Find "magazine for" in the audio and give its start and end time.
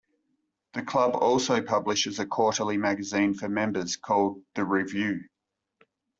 2.75-3.47